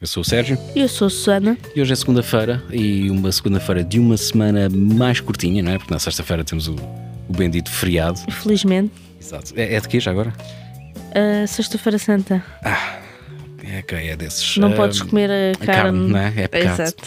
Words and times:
Eu 0.00 0.06
sou 0.06 0.20
o 0.20 0.24
Sérgio 0.24 0.56
Eu 0.76 0.88
sou 0.88 1.06
a 1.08 1.10
Susana. 1.10 1.58
e 1.74 1.80
hoje 1.80 1.92
é 1.92 1.96
segunda-feira 1.96 2.62
e 2.70 3.10
uma 3.10 3.32
segunda-feira 3.32 3.82
de 3.82 3.98
uma 3.98 4.16
semana 4.16 4.68
mais 4.68 5.20
curtinha, 5.20 5.62
não 5.62 5.72
é? 5.72 5.78
Porque 5.78 5.92
na 5.92 5.98
sexta-feira 5.98 6.44
temos 6.44 6.68
o, 6.68 6.74
o 7.28 7.32
bendito 7.32 7.70
feriado. 7.70 8.20
Infelizmente. 8.28 8.92
Exato. 9.20 9.52
É, 9.56 9.74
é 9.74 9.80
de 9.80 9.88
quê 9.88 9.98
já 9.98 10.10
agora? 10.12 10.32
A 11.42 11.46
Sexta-feira 11.46 11.98
Santa. 11.98 12.44
É, 13.64 13.82
que 13.82 13.94
é 13.94 14.16
desses. 14.16 14.56
Não 14.56 14.72
ah, 14.72 14.76
podes 14.76 15.02
comer 15.02 15.30
a 15.30 15.66
carne. 15.66 15.82
carne, 15.82 16.08
não 16.12 16.18
é? 16.18 16.32
É 16.36 16.48
pecado. 16.48 16.80
Exato. 16.82 17.02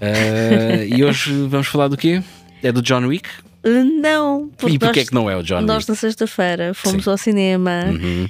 ah, 0.00 0.84
e 0.84 1.04
hoje 1.04 1.32
vamos 1.46 1.68
falar 1.68 1.88
do 1.88 1.96
quê? 1.96 2.22
É 2.62 2.72
do 2.72 2.82
John 2.82 3.06
Wick? 3.06 3.28
Uh, 3.64 3.84
Não, 4.00 4.48
porque 4.56 4.76
e 4.76 4.78
porquê 4.78 5.00
nós, 5.00 5.06
é 5.06 5.08
que 5.08 5.14
não 5.14 5.30
é 5.30 5.36
o 5.36 5.42
John 5.42 5.60
nós 5.60 5.78
Wick? 5.84 5.88
na 5.90 5.94
sexta-feira 5.94 6.74
fomos 6.74 7.04
Sim. 7.04 7.10
ao 7.10 7.16
cinema, 7.18 7.84
Uhum. 7.86 8.28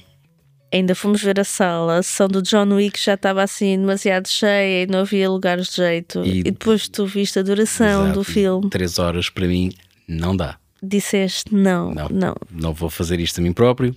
Ainda 0.72 0.94
fomos 0.94 1.22
ver 1.22 1.38
a 1.40 1.44
sala, 1.44 1.98
a 1.98 2.02
sessão 2.02 2.28
do 2.28 2.42
John 2.42 2.74
Wick 2.74 2.98
já 3.02 3.14
estava 3.14 3.42
assim 3.42 3.78
demasiado 3.78 4.28
cheia 4.28 4.84
e 4.84 4.86
não 4.86 5.00
havia 5.00 5.28
lugares 5.30 5.68
de 5.68 5.76
jeito. 5.76 6.22
E- 6.24 6.40
E, 6.40 6.42
depois 6.44 6.88
tu 6.88 7.06
viste 7.06 7.38
a 7.38 7.42
duração 7.42 8.02
Exato. 8.04 8.18
do 8.18 8.24
filme, 8.24 8.70
Três 8.70 8.98
horas 8.98 9.28
para 9.30 9.46
mim 9.46 9.72
não 10.06 10.36
dá. 10.36 10.58
disseste 10.82 11.54
não, 11.54 11.92
Não. 11.92 12.08
não. 12.08 12.34
Não 12.50 12.72
vou 12.72 12.88
fazer 12.90 13.18
isto 13.20 13.40
a 13.40 13.42
mim 13.42 13.52
próprio. 13.52 13.94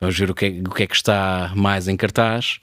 Vamos 0.00 0.18
ver 0.18 0.30
o 0.30 0.34
que 0.34 0.46
é, 0.46 0.48
o 0.66 0.70
que, 0.70 0.82
é 0.82 0.86
que 0.86 0.96
está 0.96 1.52
mais 1.54 1.86
em 1.88 1.96
cartaz. 1.96 2.58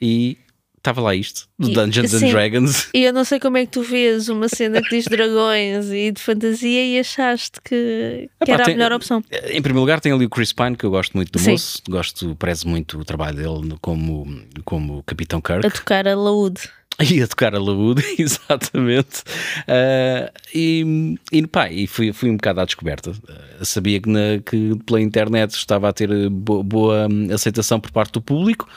E 0.00 0.38
estava 0.80 1.00
lá 1.02 1.14
isto, 1.14 1.46
do 1.58 1.68
Dungeons 1.70 2.14
and. 2.14 2.30
Dragons. 2.30 2.88
E 2.94 3.04
eu 3.04 3.12
não 3.12 3.22
sei 3.24 3.38
como 3.38 3.56
é 3.58 3.66
que 3.66 3.72
tu 3.72 3.82
vês 3.82 4.28
uma 4.30 4.48
cena 4.48 4.80
que 4.82 4.88
diz 4.90 5.04
dragões 5.04 5.90
e 5.90 6.10
de 6.10 6.20
fantasia 6.20 6.86
e 6.86 6.98
achaste 6.98 7.60
que, 7.62 8.28
que 8.44 8.50
Epá, 8.50 8.54
era 8.54 8.64
tem- 8.64 8.74
a 8.74 8.76
melhor 8.78 8.92
opção. 8.92 9.22
Em 9.30 9.60
primeiro 9.62 9.80
lugar, 9.80 10.00
tem 10.00 10.10
ali 10.12 10.24
o 10.24 10.30
Chris 10.30 10.52
Pine, 10.52 10.74
que 10.76 10.84
eu 10.84 10.90
gosto 10.90 11.12
muito 11.14 11.30
do 11.30 11.38
Sim. 11.38 11.52
moço. 11.52 11.82
Gosto, 11.88 12.34
prezo 12.36 12.66
muito 12.66 12.98
o 12.98 13.04
trabalho 13.04 13.36
dele 13.36 13.76
como, 13.80 14.26
como 14.64 15.02
Capitão 15.04 15.40
Kirk. 15.40 15.66
A 15.66 15.70
tocar 15.70 16.08
a 16.08 16.16
laúde. 16.16 16.62
A 17.00 17.26
tocar 17.26 17.54
a 17.54 17.58
laúde, 17.58 18.02
exatamente. 18.18 19.22
Ah, 19.66 20.30
e, 20.54 21.16
e, 21.32 21.46
pá, 21.46 21.70
e 21.70 21.86
fui, 21.86 22.12
fui 22.12 22.28
um 22.30 22.36
bocado 22.36 22.60
à 22.60 22.64
descoberta. 22.64 23.12
Ah, 23.58 23.64
sabia 23.64 24.00
que, 24.00 24.08
na- 24.08 24.38
que 24.44 24.76
pela 24.84 25.00
internet 25.00 25.52
estava 25.52 25.88
a 25.88 25.92
ter 25.92 26.28
bo- 26.28 26.62
boa 26.62 27.06
hum, 27.10 27.28
aceitação 27.32 27.80
por 27.80 27.90
parte 27.90 28.12
do 28.12 28.20
público, 28.20 28.68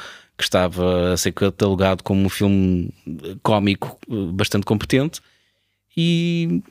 que 0.44 0.48
estava 0.50 1.14
a 1.14 1.18
ser 1.18 1.32
catalogado 1.32 2.04
como 2.04 2.24
um 2.26 2.30
filme 2.30 2.90
cómico 3.42 3.98
eh, 4.10 4.14
bastante 4.34 4.66
competente 4.66 5.20
e, 5.96 6.62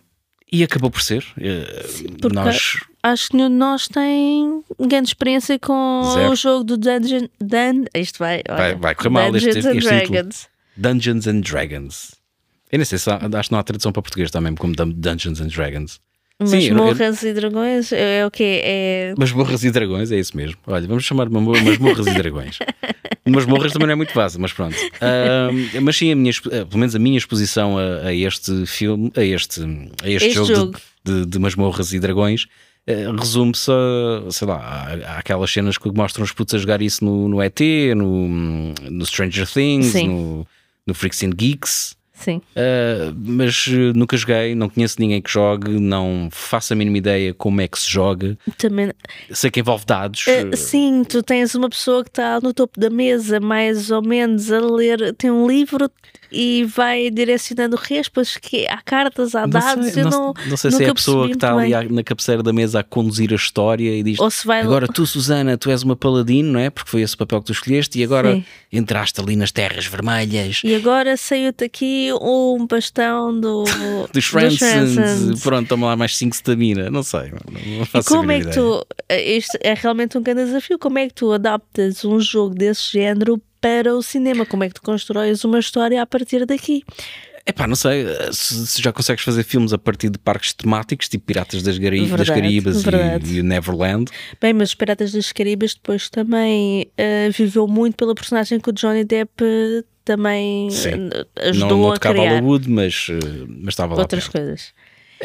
e 0.50 0.62
acabou 0.62 0.90
por 0.90 1.02
ser. 1.02 1.24
Eh, 1.38 1.84
porque 2.20 2.34
Nós, 2.34 2.76
Acho 3.04 3.30
que 3.30 3.36
nós 3.48 3.88
tem 3.88 4.62
grande 4.78 5.08
experiência 5.08 5.58
com 5.58 6.02
Zero. 6.14 6.30
o 6.32 6.36
jogo 6.36 6.62
do 6.64 6.76
Dungeon. 6.76 7.26
Dun, 7.40 7.84
isto 7.94 8.18
vai, 8.20 8.42
olha, 8.48 8.56
Vai- 8.58 8.74
vai 8.76 8.94
correr 8.94 9.08
mal 9.08 9.34
este- 9.36 9.48
Dungeons 9.54 9.66
este 9.66 9.88
título. 9.88 10.12
Dragons. 10.12 10.48
Dungeons 10.76 11.26
and 11.26 11.40
Dragons. 11.40 12.14
Eu 12.70 12.78
nem 12.78 12.84
sei 12.84 12.96
acho 12.96 13.48
que 13.48 13.52
não 13.52 13.58
há 13.58 13.62
tradução 13.62 13.92
para 13.92 14.02
português 14.02 14.30
também, 14.30 14.54
como 14.54 14.74
Dun- 14.74 14.92
Dungeons 14.92 15.40
and 15.40 15.48
Dragons. 15.48 16.00
Mas 16.38 16.50
Sim, 16.50 16.56
eu- 16.68 16.76
eu- 16.76 17.28
e 17.30 17.32
dragões 17.34 17.92
é, 17.92 18.18
é 18.20 18.26
o 18.26 18.30
quê? 18.30 18.60
É. 18.64 19.14
Masmorras 19.16 19.62
e 19.64 19.70
dragões, 19.70 20.10
é 20.10 20.18
isso 20.18 20.36
mesmo. 20.36 20.56
Olha, 20.66 20.86
vamos 20.88 21.04
chamar 21.04 21.26
de 21.28 21.32
masmorras 21.32 22.06
e 22.06 22.14
dragões. 22.14 22.58
Masmorras 23.24 23.72
também 23.72 23.86
não 23.86 23.92
é 23.92 23.96
muito 23.96 24.12
fácil, 24.12 24.40
mas 24.40 24.52
pronto. 24.52 24.76
Ahm, 25.00 25.80
mas 25.82 25.96
sim, 25.96 26.10
a 26.10 26.16
minha, 26.16 26.32
eh, 26.50 26.64
pelo 26.64 26.78
menos 26.78 26.94
a 26.96 26.98
minha 26.98 27.16
exposição 27.16 27.78
a, 27.78 28.08
a 28.08 28.14
este 28.14 28.66
filme, 28.66 29.12
a 29.16 29.22
este, 29.22 29.60
a 30.02 30.08
este, 30.10 30.26
Este 30.28 30.32
jogo, 30.32 30.48
de- 30.48 30.54
jogo. 30.56 30.78
De, 31.04 31.26
de 31.26 31.38
masmorras 31.38 31.92
e 31.92 32.00
dragões, 32.00 32.46
eh, 32.86 33.06
resume-se 33.16 33.70
a, 33.70 34.30
sei 34.30 34.48
lá, 34.48 34.56
a- 34.58 35.18
àquelas 35.18 35.50
cenas 35.52 35.78
que 35.78 35.88
mostram 35.92 36.24
os 36.24 36.32
putos 36.32 36.54
a 36.54 36.58
jogar 36.58 36.82
isso 36.82 37.04
no, 37.04 37.28
no 37.28 37.40
ET, 37.40 37.60
no, 37.96 38.28
no 38.90 39.06
Stranger 39.06 39.46
Things, 39.48 39.86
Sim. 39.92 40.08
no, 40.08 40.46
no 40.84 40.92
Freaks 40.94 41.22
and 41.22 41.30
Geeks. 41.36 41.96
Sim. 42.22 42.40
Uh, 42.56 43.12
mas 43.16 43.66
uh, 43.66 43.92
nunca 43.96 44.16
joguei, 44.16 44.54
não 44.54 44.68
conheço 44.68 44.96
ninguém 45.00 45.20
que 45.20 45.28
jogue, 45.28 45.80
não 45.80 46.28
faço 46.30 46.72
a 46.72 46.76
mínima 46.76 46.98
ideia 46.98 47.34
como 47.34 47.60
é 47.60 47.66
que 47.66 47.78
se 47.78 47.90
joga. 47.90 48.38
Também. 48.56 48.92
Sei 49.32 49.50
que 49.50 49.58
envolve 49.58 49.84
dados. 49.84 50.24
Eh, 50.28 50.44
uh, 50.44 50.56
sim, 50.56 51.02
tu 51.02 51.20
tens 51.20 51.56
uma 51.56 51.68
pessoa 51.68 52.04
que 52.04 52.10
está 52.10 52.38
no 52.40 52.54
topo 52.54 52.78
da 52.78 52.88
mesa, 52.88 53.40
mais 53.40 53.90
ou 53.90 54.02
menos, 54.02 54.52
a 54.52 54.60
ler, 54.60 55.14
tem 55.14 55.32
um 55.32 55.48
livro 55.48 55.90
e 56.32 56.64
vai 56.64 57.10
direcionando 57.10 57.76
respas, 57.76 58.36
que 58.36 58.66
há 58.66 58.78
cartas, 58.82 59.34
há 59.34 59.42
não 59.42 59.50
dados. 59.50 59.86
sei, 59.92 60.02
eu 60.02 60.10
não, 60.10 60.26
não, 60.34 60.34
não 60.48 60.56
sei 60.56 60.70
se 60.70 60.84
é 60.84 60.88
a 60.88 60.94
pessoa 60.94 61.26
que 61.28 61.34
está 61.34 61.54
ali 61.56 61.88
na 61.90 62.02
cabeceira 62.02 62.42
da 62.42 62.52
mesa 62.52 62.80
a 62.80 62.82
conduzir 62.82 63.32
a 63.32 63.36
história 63.36 63.90
e 63.94 64.02
diz: 64.02 64.18
Ou 64.18 64.30
se 64.30 64.46
vai 64.46 64.60
Agora 64.62 64.86
tu, 64.88 65.06
Susana, 65.06 65.56
tu 65.58 65.70
és 65.70 65.82
uma 65.82 65.94
paladino, 65.96 66.52
não 66.52 66.60
é? 66.60 66.70
Porque 66.70 66.90
foi 66.90 67.02
esse 67.02 67.16
papel 67.16 67.40
que 67.40 67.46
tu 67.46 67.52
escolheste 67.52 67.98
e 67.98 68.04
agora 68.04 68.34
Sim. 68.34 68.44
entraste 68.72 69.20
ali 69.20 69.36
nas 69.36 69.52
terras 69.52 69.86
vermelhas. 69.86 70.62
E 70.64 70.74
agora 70.74 71.16
saiu-te 71.16 71.64
aqui 71.64 72.08
um 72.20 72.66
bastão 72.66 73.38
do, 73.38 73.64
Dos 74.12 74.24
Fransons. 74.26 74.58
Fransons, 74.94 75.40
pronto, 75.42 75.68
toma 75.68 75.88
lá 75.88 75.96
mais 75.96 76.16
5 76.16 76.34
stamina, 76.34 76.90
não 76.90 77.02
sei, 77.02 77.30
não, 77.30 77.40
não 77.76 77.82
E 77.82 77.86
faço 77.86 78.08
a 78.14 78.16
como 78.18 78.30
é 78.32 78.36
que 78.40 78.48
ideia. 78.48 78.54
tu. 78.54 78.86
Este 79.08 79.58
é 79.62 79.74
realmente 79.74 80.16
um 80.16 80.22
grande 80.22 80.44
desafio. 80.46 80.78
Como 80.78 80.98
é 80.98 81.08
que 81.08 81.14
tu 81.14 81.32
adaptas 81.32 82.04
um 82.04 82.18
jogo 82.20 82.54
desse 82.54 82.92
género 82.92 83.40
para 83.62 83.94
o 83.96 84.02
cinema? 84.02 84.44
Como 84.44 84.62
é 84.64 84.68
que 84.68 84.74
tu 84.74 84.82
constróis 84.82 85.42
uma 85.44 85.58
história 85.58 86.02
a 86.02 86.06
partir 86.06 86.44
daqui? 86.44 86.82
Epá, 87.46 87.66
não 87.66 87.74
sei 87.74 88.04
se, 88.30 88.66
se 88.68 88.80
já 88.82 88.92
consegues 88.92 89.24
fazer 89.24 89.42
filmes 89.42 89.72
a 89.72 89.78
partir 89.78 90.10
de 90.10 90.18
parques 90.18 90.52
temáticos, 90.52 91.08
tipo 91.08 91.24
Piratas 91.24 91.60
das, 91.62 91.76
Gari- 91.78 92.00
das 92.00 92.08
Verdade, 92.10 92.40
Caribas 92.40 92.84
e- 92.84 93.38
e, 93.38 93.42
Neverland. 93.42 94.10
Bem, 94.40 94.52
mas 94.52 94.68
os 94.68 94.74
Piratas 94.76 95.10
das 95.12 95.32
Caribas 95.32 95.74
depois 95.74 96.08
também 96.10 96.86
eh, 96.96 97.30
viveu 97.30 97.66
muito 97.66 97.96
pela 97.96 98.14
personagem 98.14 98.60
que 98.60 98.70
o 98.70 98.72
Johnny 98.72 99.04
Depp 99.04 99.42
eh, 99.42 99.82
também 100.04 100.70
Sim. 100.70 101.08
eh, 101.12 101.48
ajudou 101.48 101.70
não, 101.70 101.78
não 101.78 101.90
a 101.90 101.94
tocava 101.94 102.14
criar 102.14 102.30
Hollywood, 102.34 102.70
mas, 102.70 103.06
eh, 103.10 103.44
mas 103.48 103.68
estava 103.72 103.94
lá 103.96 104.02
outras 104.02 104.28
coisas. 104.28 104.72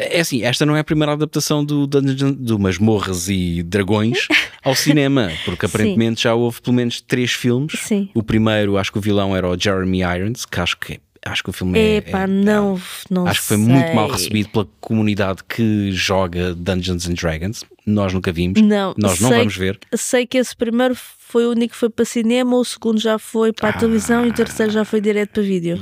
É 0.00 0.20
assim, 0.20 0.42
esta 0.44 0.64
não 0.66 0.74
é 0.76 0.80
a 0.80 0.84
primeira 0.84 1.12
adaptação 1.12 1.64
do, 1.64 1.86
Dungeon- 1.86 2.32
do 2.32 2.58
Masmorras 2.58 3.28
e 3.28 3.62
Dragões 3.64 4.26
ao 4.62 4.74
cinema, 4.74 5.30
porque 5.44 5.66
aparentemente 5.66 6.22
já 6.22 6.34
houve 6.34 6.60
pelo 6.60 6.76
menos 6.76 7.00
três 7.00 7.32
filmes. 7.32 7.72
Sim. 7.80 8.08
O 8.14 8.22
primeiro, 8.22 8.76
acho 8.76 8.92
que 8.92 8.98
o 8.98 9.00
vilão 9.00 9.36
era 9.36 9.48
o 9.48 9.58
Jeremy 9.58 10.00
Irons, 10.00 10.44
que 10.44 10.60
acho 10.60 10.76
que, 10.78 11.00
acho 11.24 11.42
que 11.42 11.50
o 11.50 11.52
filme 11.52 11.78
é, 11.78 11.96
Epá, 11.96 12.22
é- 12.22 12.26
não, 12.26 12.80
não 13.10 13.26
Acho 13.26 13.40
que 13.42 13.46
foi 13.48 13.56
muito 13.56 13.94
mal 13.94 14.08
recebido 14.08 14.48
pela 14.50 14.68
comunidade 14.80 15.42
que 15.44 15.92
joga 15.92 16.54
Dungeons 16.54 17.08
and 17.08 17.14
Dragons. 17.14 17.64
Nós 17.86 18.12
nunca 18.12 18.30
vimos. 18.32 18.60
Não, 18.60 18.94
Nós 18.98 19.20
não 19.20 19.28
sei 19.30 19.38
vamos 19.38 19.56
ver. 19.56 19.78
Sei 19.94 20.26
que 20.26 20.36
esse 20.36 20.54
primeiro 20.54 20.94
foi 20.94 21.46
o 21.46 21.50
único 21.50 21.72
que 21.72 21.78
foi 21.78 21.90
para 21.90 22.04
cinema, 22.04 22.56
o 22.56 22.64
segundo 22.64 22.98
já 22.98 23.18
foi 23.18 23.52
para 23.52 23.70
a 23.70 23.72
televisão 23.72 24.26
e 24.26 24.30
o 24.30 24.32
terceiro 24.32 24.72
já 24.72 24.84
foi 24.84 25.00
direto 25.00 25.30
para 25.32 25.42
vídeo. 25.42 25.78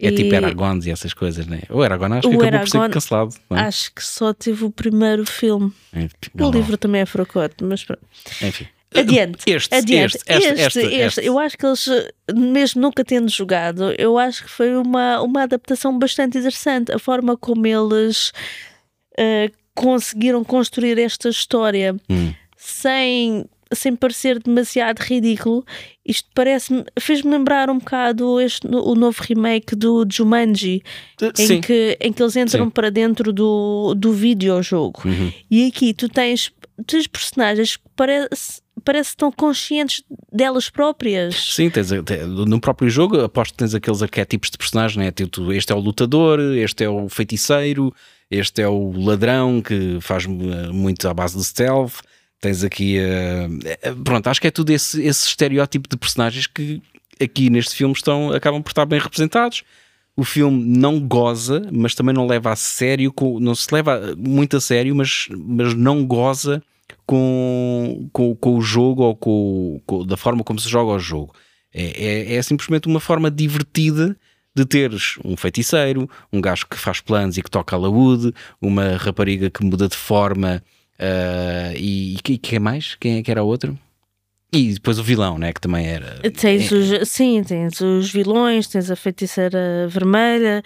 É 0.00 0.10
tipo 0.10 0.32
E- 0.32 0.36
Aragons 0.36 0.86
e 0.86 0.90
essas 0.90 1.14
coisas, 1.14 1.46
né? 1.46 1.62
O 1.70 1.80
Aragon 1.82 2.12
acho 2.14 2.28
que 2.28 2.36
O 2.36 2.40
acabou 2.42 2.60
por 2.60 2.68
ser 2.68 2.90
cancelado. 2.90 3.34
é? 3.50 3.60
Acho 3.60 3.92
que 3.94 4.04
só 4.04 4.34
tive 4.34 4.64
o 4.64 4.70
primeiro 4.70 5.24
filme. 5.24 5.72
Enfim, 5.94 6.08
O 6.34 6.38
não, 6.38 6.50
não. 6.50 6.58
livro 6.58 6.76
também 6.76 7.00
é 7.00 7.06
fracote, 7.06 7.62
mas 7.64 7.84
pronto. 7.84 8.02
Enfim. 8.42 8.66
Adiante. 8.94 9.38
Este, 9.46 9.74
Adiante. 9.74 10.16
este, 10.16 10.32
este, 10.32 10.48
este, 10.48 10.78
este, 10.80 10.94
este. 10.94 11.24
Eu 11.26 11.38
acho 11.38 11.58
que 11.58 11.66
eles, 11.66 11.86
mesmo 12.34 12.80
nunca 12.80 13.04
tendo 13.04 13.28
jogado, 13.30 13.92
eu 13.98 14.16
acho 14.18 14.44
que 14.44 14.50
foi 14.50 14.74
uma, 14.76 15.20
uma 15.22 15.42
adaptação 15.42 15.98
bastante 15.98 16.38
interessante. 16.38 16.92
A 16.92 16.98
forma 16.98 17.36
como 17.36 17.66
eles 17.66 18.32
eh, 19.18 19.50
conseguiram 19.74 20.42
construir 20.44 20.98
esta 20.98 21.28
história 21.28 21.94
Hum. 22.08 22.32
sem, 22.56 23.44
sem 23.72 23.96
parecer 23.96 24.38
demasiado 24.42 25.00
ridículo. 25.00 25.64
Isto 26.04 26.28
parece-me, 26.34 26.84
fez-me 27.00 27.30
lembrar 27.32 27.68
um 27.68 27.78
bocado 27.78 28.40
este, 28.40 28.66
o 28.66 28.94
novo 28.94 29.20
remake 29.22 29.74
do 29.74 30.06
Jumanji, 30.10 30.82
em 31.38 31.46
Sim. 31.46 31.60
que, 31.60 31.96
em 32.00 32.12
que 32.12 32.22
eles 32.22 32.36
entram 32.36 32.64
Sim. 32.66 32.70
para 32.70 32.90
dentro 32.90 33.32
do, 33.32 33.94
do 33.96 34.12
videojogo. 34.12 35.02
Uhum. 35.04 35.32
E 35.50 35.66
aqui 35.66 35.92
tu 35.92 36.08
tens, 36.08 36.52
tens 36.86 37.06
personagens 37.08 37.76
que 37.76 37.82
parece, 37.96 38.62
parece 38.84 39.10
que 39.10 39.14
estão 39.14 39.32
conscientes 39.32 40.04
delas 40.32 40.70
próprias. 40.70 41.34
Sim, 41.54 41.68
tens, 41.68 41.88
te- 41.88 42.24
no 42.24 42.60
próprio 42.60 42.88
jogo 42.88 43.20
aposto 43.20 43.52
que 43.52 43.58
tens 43.58 43.74
aqueles 43.74 44.00
arquétipos 44.00 44.48
de 44.50 44.58
personagem, 44.58 44.98
né? 45.02 45.10
Tipo, 45.10 45.52
este 45.52 45.72
é 45.72 45.74
o 45.74 45.80
lutador, 45.80 46.38
este 46.56 46.84
é 46.84 46.88
o 46.88 47.08
feiticeiro, 47.08 47.92
este 48.30 48.62
é 48.62 48.68
o 48.68 48.92
ladrão 48.92 49.60
que 49.60 49.98
faz 50.00 50.24
eh, 50.24 50.28
muito 50.72 51.08
à 51.08 51.12
base 51.14 51.36
de 51.36 51.44
stealth. 51.44 51.94
Tens 52.46 52.62
aqui, 52.62 52.96
eh, 52.96 53.48
pronto, 54.04 54.28
acho 54.28 54.40
que 54.40 54.46
é 54.46 54.52
tudo 54.52 54.70
esse, 54.70 55.02
esse 55.02 55.26
estereótipo 55.26 55.88
de 55.88 55.96
personagens 55.96 56.46
que 56.46 56.80
aqui 57.20 57.50
neste 57.50 57.74
filme 57.74 57.92
estão, 57.92 58.30
acabam 58.30 58.62
por 58.62 58.70
estar 58.70 58.86
bem 58.86 59.00
representados. 59.00 59.64
O 60.16 60.22
filme 60.22 60.64
não 60.78 61.00
goza, 61.00 61.68
mas 61.72 61.92
também 61.96 62.14
não 62.14 62.24
leva 62.24 62.52
a 62.52 62.56
sério, 62.56 63.12
com- 63.12 63.40
não 63.40 63.52
se 63.52 63.66
leva 63.74 64.14
muito 64.16 64.56
a 64.58 64.60
sério, 64.60 64.94
mas, 64.94 65.26
mas 65.36 65.74
não 65.74 66.06
goza 66.06 66.62
com, 67.04 68.08
com, 68.12 68.36
com 68.36 68.56
o 68.56 68.60
jogo 68.62 69.02
ou 69.02 69.16
com, 69.16 69.80
com- 69.84 70.06
da 70.06 70.16
forma 70.16 70.44
como 70.44 70.60
se 70.60 70.68
joga 70.68 70.92
o 70.92 70.98
jogo. 71.00 71.34
É, 71.74 72.32
é, 72.32 72.34
é 72.36 72.42
simplesmente 72.42 72.86
uma 72.86 73.00
forma 73.00 73.28
divertida 73.28 74.16
de 74.54 74.64
teres 74.64 75.16
um 75.24 75.36
feiticeiro, 75.36 76.08
um 76.32 76.40
gajo 76.40 76.64
que 76.68 76.76
faz 76.78 77.00
planos 77.00 77.36
e 77.36 77.42
que 77.42 77.50
toca 77.50 77.74
a 77.74 77.78
laúde, 77.78 78.32
uma 78.62 78.96
rapariga 78.96 79.50
que 79.50 79.64
muda 79.64 79.88
de 79.88 79.96
forma 79.96 80.62
ah, 80.98 81.72
e, 81.76 82.14
e 82.14 82.18
que- 82.22 82.38
quem 82.38 82.56
é 82.56 82.60
mais? 82.60 82.94
Quem 82.94 83.18
é 83.18 83.22
que 83.22 83.30
era 83.30 83.42
o 83.42 83.46
outro? 83.46 83.78
E 84.52 84.72
depois 84.72 84.98
o 84.98 85.02
vilão, 85.02 85.38
né? 85.38 85.52
Que 85.52 85.60
também 85.60 85.86
era. 85.86 86.20
Tens 86.30 86.72
é, 86.72 86.74
os, 86.74 87.08
sim, 87.08 87.42
tens 87.42 87.80
os 87.80 88.10
vilões, 88.10 88.66
tens 88.66 88.90
a 88.90 88.96
feiticeira 88.96 89.86
vermelha. 89.88 90.62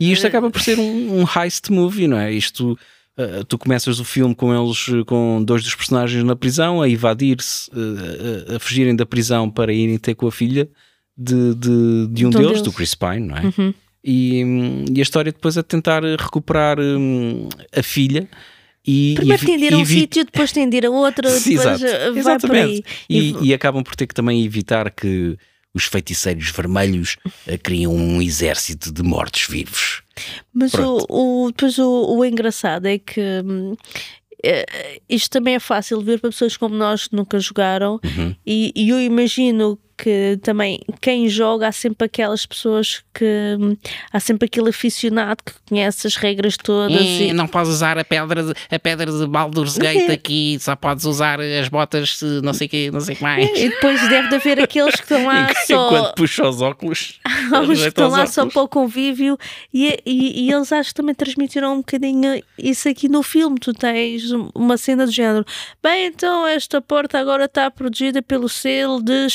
E 0.00 0.12
isto 0.12 0.26
acaba 0.26 0.50
por 0.50 0.60
ser 0.60 0.78
um, 0.78 1.22
um 1.22 1.24
heist 1.24 1.70
movie, 1.70 2.06
não 2.06 2.18
é? 2.18 2.32
Isto. 2.32 2.78
Uh, 3.18 3.44
tu 3.44 3.58
começas 3.58 3.98
o 3.98 4.04
filme 4.04 4.32
com 4.32 4.54
eles, 4.54 4.86
com 5.06 5.42
dois 5.42 5.64
dos 5.64 5.74
personagens 5.74 6.22
na 6.22 6.36
prisão, 6.36 6.80
a 6.80 6.88
evadir-se, 6.88 7.68
uh, 7.70 8.54
a 8.54 8.60
fugirem 8.60 8.94
da 8.94 9.04
prisão 9.04 9.50
para 9.50 9.72
irem 9.72 9.98
ter 9.98 10.14
com 10.14 10.28
a 10.28 10.30
filha 10.30 10.68
de, 11.16 11.52
de, 11.56 12.06
de 12.12 12.26
um, 12.26 12.30
deles, 12.30 12.62
do 12.62 12.72
Chris 12.72 12.94
Pine, 12.94 13.26
não 13.26 13.36
é? 13.36 13.42
Uhum. 13.42 13.74
E, 14.04 14.84
e, 14.94 15.00
a 15.00 15.02
história 15.02 15.32
depois 15.32 15.56
é 15.56 15.62
tentar 15.64 16.04
recuperar 16.04 16.78
um, 16.78 17.48
a 17.76 17.82
filha. 17.82 18.28
E, 18.90 19.12
Primeiro 19.16 19.50
ir 19.50 19.74
a 19.74 19.76
um 19.76 19.84
sítio, 19.84 20.24
depois 20.24 20.50
tem 20.50 20.66
de 20.66 20.78
ir 20.78 20.86
a 20.86 20.90
outro, 20.90 21.28
depois 21.28 21.46
Exato. 21.46 21.78
vai 21.78 22.18
Exatamente. 22.18 22.46
por 22.46 22.56
aí. 22.56 22.84
E, 23.06 23.48
e, 23.48 23.52
acabam 23.52 23.82
por 23.84 23.94
ter 23.94 24.06
que 24.06 24.14
também 24.14 24.42
evitar 24.42 24.90
que 24.90 25.36
os 25.74 25.84
feiticeiros 25.84 26.50
vermelhos 26.50 27.18
uh, 27.46 27.58
criam 27.62 27.94
um 27.94 28.22
exército 28.22 28.90
de 28.90 29.02
mortos-vivos. 29.02 30.02
Mas 30.54 30.72
o, 30.72 31.04
o, 31.10 31.48
depois 31.48 31.78
o, 31.78 32.16
o 32.16 32.24
engraçado 32.24 32.86
é 32.86 32.96
que 32.96 33.20
hum, 33.44 33.76
é, 34.42 35.00
isto 35.06 35.28
também 35.28 35.56
é 35.56 35.60
fácil 35.60 36.00
ver 36.00 36.18
para 36.18 36.30
pessoas 36.30 36.56
como 36.56 36.74
nós 36.74 37.08
que 37.08 37.14
nunca 37.14 37.38
jogaram, 37.38 38.00
uhum. 38.02 38.34
e, 38.46 38.72
e 38.74 38.88
eu 38.88 38.98
imagino 38.98 39.78
que 39.98 40.38
também 40.42 40.80
quem 41.00 41.28
joga 41.28 41.66
há 41.66 41.72
sempre 41.72 42.06
aquelas 42.06 42.46
pessoas 42.46 43.02
que 43.12 43.56
há 44.12 44.20
sempre 44.20 44.46
aquele 44.46 44.68
aficionado 44.68 45.42
que 45.44 45.52
conhece 45.68 46.06
as 46.06 46.14
regras 46.14 46.56
todas 46.56 47.00
e, 47.00 47.24
e... 47.24 47.32
não 47.32 47.48
podes 47.48 47.68
usar 47.72 47.98
a 47.98 48.04
pedra 48.04 48.44
de, 48.44 48.54
a 48.70 48.78
pedra 48.78 49.10
de 49.10 49.26
Baldur's 49.26 49.76
Gate 49.76 50.08
aqui 50.08 50.56
só 50.60 50.76
podes 50.76 51.04
usar 51.04 51.40
as 51.40 51.68
botas 51.68 52.20
não 52.42 52.54
sei 52.54 52.68
que 52.68 52.92
não 52.92 53.00
sei 53.00 53.16
que 53.16 53.22
mais. 53.22 53.48
E 53.58 53.68
depois 53.70 54.00
deve 54.08 54.28
de 54.28 54.36
haver 54.36 54.60
aqueles 54.60 54.94
que 54.94 55.02
estão 55.02 55.26
lá 55.26 55.48
só 55.66 55.86
enquanto 55.86 56.14
puxa 56.14 56.48
os 56.48 56.62
óculos 56.62 57.18
os 57.68 57.80
que 57.80 57.88
estão 57.88 58.08
lá 58.08 58.18
óculos. 58.18 58.34
só 58.34 58.46
para 58.46 58.62
o 58.62 58.68
convívio 58.68 59.36
e, 59.74 59.98
e, 60.06 60.46
e, 60.46 60.52
eles 60.52 60.72
acho 60.72 60.90
que 60.90 60.94
também 60.94 61.14
transmitiram 61.14 61.74
um 61.74 61.78
bocadinho 61.78 62.40
isso 62.56 62.88
aqui 62.88 63.08
no 63.08 63.22
filme. 63.22 63.58
Tu 63.58 63.72
tens 63.72 64.30
uma 64.54 64.76
cena 64.76 65.06
do 65.06 65.12
género 65.12 65.44
bem 65.82 66.06
então 66.06 66.46
esta 66.46 66.80
porta 66.80 67.18
agora 67.18 67.46
está 67.46 67.68
protegida 67.68 68.22
pelo 68.22 68.48
selo 68.48 69.02
de 69.02 69.28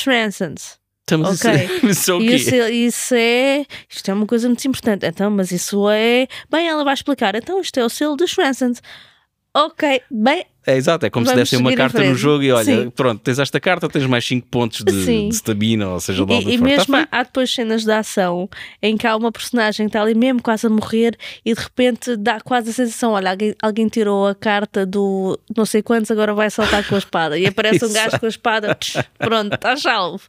Estamos 1.00 1.40
ok. 1.44 1.80
Isso, 1.90 2.10
é 2.10 2.14
o 2.14 2.18
quê? 2.18 2.34
Isso, 2.34 2.54
isso, 2.54 3.14
é. 3.14 3.66
Isto 3.88 4.10
é 4.10 4.14
uma 4.14 4.26
coisa 4.26 4.48
muito 4.48 4.66
importante. 4.66 5.06
Então, 5.06 5.30
mas 5.30 5.52
isso 5.52 5.88
é. 5.90 6.26
Bem, 6.50 6.66
ela 6.66 6.82
vai 6.82 6.94
explicar. 6.94 7.34
Então, 7.34 7.60
isto 7.60 7.78
é 7.78 7.84
o 7.84 7.90
selo 7.90 8.16
dos 8.16 8.30
Swansons. 8.30 8.80
Ok, 9.56 10.02
bem. 10.10 10.44
É 10.66 10.74
exato, 10.76 11.06
é 11.06 11.10
como 11.10 11.26
se 11.26 11.34
desse 11.34 11.56
uma 11.56 11.74
carta 11.76 12.02
no 12.02 12.14
jogo 12.14 12.42
e 12.42 12.50
olha, 12.50 12.84
Sim. 12.84 12.90
pronto, 12.90 13.20
tens 13.20 13.38
esta 13.38 13.60
carta, 13.60 13.88
tens 13.88 14.06
mais 14.06 14.26
5 14.26 14.48
pontos 14.48 14.80
de, 14.80 15.28
de 15.28 15.34
stamina, 15.34 15.90
ou 15.90 16.00
seja, 16.00 16.24
logo 16.24 16.48
E, 16.48 16.54
e 16.54 16.58
mesmo 16.58 16.96
tá 16.96 17.08
há 17.12 17.22
depois 17.22 17.52
cenas 17.52 17.84
de 17.84 17.92
ação 17.92 18.48
em 18.82 18.96
que 18.96 19.06
há 19.06 19.14
uma 19.14 19.30
personagem 19.30 19.86
que 19.86 19.90
está 19.90 20.02
ali 20.02 20.14
mesmo 20.14 20.42
quase 20.42 20.66
a 20.66 20.70
morrer 20.70 21.16
e 21.44 21.54
de 21.54 21.60
repente 21.60 22.16
dá 22.16 22.40
quase 22.40 22.70
a 22.70 22.72
sensação: 22.72 23.12
olha, 23.12 23.30
alguém, 23.30 23.54
alguém 23.62 23.86
tirou 23.88 24.26
a 24.26 24.34
carta 24.34 24.84
do 24.84 25.38
não 25.54 25.66
sei 25.66 25.82
quantos, 25.82 26.10
agora 26.10 26.34
vai 26.34 26.50
saltar 26.50 26.84
com 26.88 26.94
a 26.94 26.98
espada. 26.98 27.38
E 27.38 27.46
aparece 27.46 27.84
um 27.84 27.92
gajo 27.94 28.18
com 28.18 28.26
a 28.26 28.28
espada, 28.28 28.76
pronto, 29.18 29.54
está 29.54 29.76
salvo. 29.76 30.22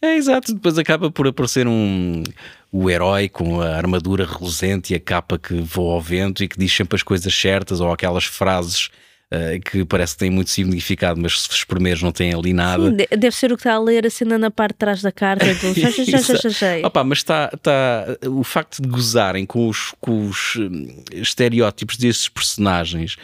É 0.00 0.14
exato, 0.14 0.54
depois 0.54 0.78
acaba 0.78 1.10
por 1.10 1.26
aparecer 1.26 1.66
um 1.66 2.22
o 2.70 2.90
herói 2.90 3.28
com 3.28 3.60
a 3.60 3.76
armadura 3.76 4.26
reluzente 4.26 4.92
e 4.92 4.96
a 4.96 5.00
capa 5.00 5.38
que 5.38 5.54
voa 5.54 5.94
ao 5.94 6.00
vento 6.00 6.44
e 6.44 6.48
que 6.48 6.58
diz 6.58 6.72
sempre 6.72 6.96
as 6.96 7.02
coisas 7.02 7.34
certas 7.34 7.80
ou 7.80 7.90
aquelas 7.92 8.24
frases 8.24 8.90
Uh, 9.30 9.60
que 9.60 9.84
parece 9.84 10.14
que 10.14 10.20
têm 10.20 10.30
muito 10.30 10.48
significado, 10.48 11.20
mas 11.20 11.42
se 11.42 11.50
os 11.50 11.62
primeiros 11.62 12.02
não 12.02 12.10
têm 12.10 12.32
ali 12.32 12.54
nada. 12.54 12.88
Sim, 12.88 12.96
deve 12.96 13.36
ser 13.36 13.52
o 13.52 13.56
que 13.56 13.60
está 13.60 13.74
a 13.74 13.78
ler 13.78 14.06
a 14.06 14.10
cena 14.10 14.38
na 14.38 14.50
parte 14.50 14.72
de 14.72 14.78
trás 14.78 15.02
da 15.02 15.12
carta 15.12 15.44
do 15.44 15.74
Opa, 16.82 17.04
mas 17.04 17.18
está, 17.18 17.50
está 17.52 18.06
o 18.26 18.42
facto 18.42 18.80
de 18.80 18.88
gozarem 18.88 19.44
com 19.44 19.68
os, 19.68 19.94
com 20.00 20.28
os 20.28 20.56
hum, 20.56 21.04
estereótipos 21.12 21.98
desses 21.98 22.26
personagens, 22.26 23.16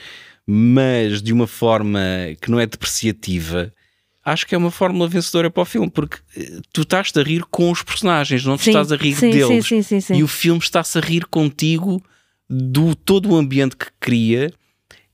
mas 0.47 1.23
de 1.23 1.33
uma 1.33 1.47
forma 1.47 1.99
que 2.39 2.51
não 2.51 2.61
é 2.61 2.67
depreciativa 2.67 3.73
acho 4.25 4.47
que 4.47 4.55
é 4.55 4.59
uma 4.59 4.71
fórmula 4.71 5.09
vencedora 5.09 5.51
para 5.51 5.63
o 5.63 5.67
filme, 5.67 5.91
porque 5.91 6.19
eh, 6.37 6.61
tu 6.73 6.83
estás 6.83 7.13
a 7.17 7.23
rir 7.23 7.45
com 7.51 7.71
os 7.71 7.83
personagens, 7.83 8.45
não 8.45 8.57
te 8.57 8.71
estás 8.71 8.91
a 8.91 8.97
rir 8.97 9.15
sim, 9.15 9.31
deles. 9.31 9.67
Sim, 9.67 9.83
sim, 9.83 10.01
sim, 10.01 10.15
E 10.15 10.23
o 10.23 10.29
filme 10.29 10.61
está-se 10.61 10.97
a 10.97 11.01
rir 11.01 11.27
contigo 11.27 12.03
do 12.49 12.95
todo 12.95 13.31
o 13.31 13.37
ambiente 13.37 13.77
que 13.77 13.87
cria. 14.01 14.53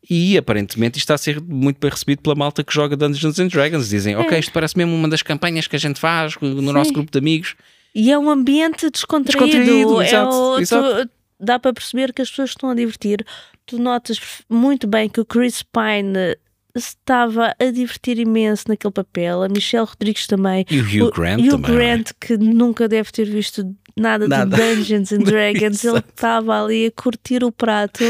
E 0.08 0.36
aparentemente 0.36 0.98
isto 0.98 1.04
está 1.04 1.14
a 1.14 1.18
ser 1.18 1.40
muito 1.40 1.78
bem 1.78 1.90
recebido 1.90 2.20
pela 2.20 2.34
malta 2.34 2.64
que 2.64 2.74
joga 2.74 2.96
Dungeons 2.96 3.38
and 3.38 3.48
Dragons. 3.48 3.88
Dizem, 3.88 4.14
é. 4.14 4.18
ok, 4.18 4.38
isto 4.38 4.52
parece 4.52 4.76
mesmo 4.76 4.94
uma 4.94 5.08
das 5.08 5.22
campanhas 5.22 5.66
que 5.66 5.76
a 5.76 5.78
gente 5.78 6.00
faz 6.00 6.36
no 6.40 6.60
sim. 6.60 6.72
nosso 6.72 6.92
grupo 6.92 7.12
de 7.12 7.18
amigos. 7.18 7.54
E 7.94 8.10
é 8.10 8.18
um 8.18 8.30
ambiente 8.30 8.90
descontraído. 8.90 9.46
descontraído 9.46 10.02
exato, 10.02 10.34
é 10.34 10.38
o, 10.38 10.58
exato. 10.58 11.06
Tu, 11.06 11.10
dá 11.38 11.58
para 11.58 11.72
perceber 11.72 12.12
que 12.12 12.22
as 12.22 12.30
pessoas 12.30 12.50
estão 12.50 12.70
a 12.70 12.74
divertir. 12.74 13.24
Tu 13.66 13.78
notas 13.78 14.20
muito 14.48 14.86
bem 14.86 15.08
que 15.08 15.20
o 15.20 15.24
Chris 15.24 15.62
Pine 15.62 16.36
estava 16.74 17.54
a 17.58 17.70
divertir 17.70 18.18
imenso 18.18 18.64
naquele 18.68 18.92
papel, 18.92 19.42
a 19.42 19.48
Michelle 19.48 19.86
Rodrigues 19.86 20.26
também. 20.26 20.64
E 20.70 20.80
o 20.80 20.84
Hugh 20.84 21.12
Grant 21.12 21.40
o, 21.40 21.44
Hugh 21.44 21.50
também. 21.50 21.70
Grant, 21.76 22.10
que 22.20 22.36
nunca 22.36 22.88
deve 22.88 23.10
ter 23.12 23.28
visto 23.28 23.74
nada, 23.96 24.26
nada. 24.28 24.56
de 24.56 24.62
Dungeons 24.62 25.12
and 25.12 25.24
Dragons, 25.24 25.84
ele 25.84 25.98
estava 25.98 26.62
ali 26.62 26.86
a 26.86 26.90
curtir 26.90 27.44
o 27.44 27.52
prato 27.52 28.04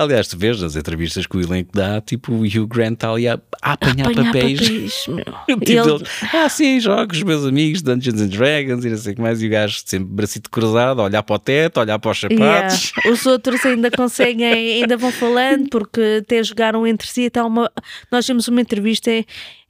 Aliás, 0.00 0.28
tu 0.28 0.38
vês 0.38 0.60
nas 0.60 0.76
entrevistas 0.76 1.26
que 1.26 1.36
o 1.36 1.40
elenco 1.40 1.70
dá, 1.74 2.00
tipo, 2.00 2.32
o 2.32 2.42
Hugh 2.42 2.66
Grant 2.66 2.94
está 2.94 3.10
ali 3.10 3.28
a, 3.28 3.38
a 3.60 3.72
apanhar, 3.72 4.08
apanhar 4.08 4.32
papéis. 4.32 4.60
papéis 4.60 4.94
tipo 5.66 5.70
ele... 5.70 6.04
ah, 6.32 6.48
sim, 6.48 6.80
jogos, 6.80 7.22
meus 7.22 7.44
amigos, 7.44 7.82
Dungeons 7.82 8.20
and 8.20 8.28
Dragons 8.28 8.84
e 8.84 8.90
não 8.90 8.96
sei 8.96 9.12
o 9.12 9.16
que 9.16 9.22
mais. 9.22 9.42
E 9.42 9.46
o 9.46 9.50
gajo 9.50 9.82
sempre 9.84 10.08
bracito 10.08 10.50
cruzado, 10.50 11.00
a 11.00 11.04
olhar 11.04 11.22
para 11.22 11.36
o 11.36 11.38
teto, 11.38 11.80
olhar 11.80 11.98
para 11.98 12.10
os 12.10 12.18
sapatos. 12.18 12.92
Yeah. 12.96 13.10
Os 13.12 13.26
outros 13.26 13.64
ainda 13.66 13.90
conseguem, 13.90 14.82
ainda 14.82 14.96
vão 14.96 15.12
falando, 15.12 15.68
porque 15.68 16.20
até 16.22 16.42
jogaram 16.42 16.86
entre 16.86 17.06
si. 17.06 17.22
Então 17.22 17.46
uma... 17.46 17.70
Nós 18.10 18.26
temos 18.26 18.48
uma 18.48 18.60
entrevista 18.60 19.10